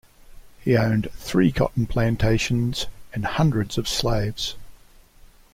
He 0.61 0.75
owned 0.75 1.11
three 1.13 1.51
cotton 1.51 1.85
plantations 1.85 2.87
and 3.13 3.23
hundreds 3.23 3.77
of 3.77 3.87
slaves. 3.87 4.55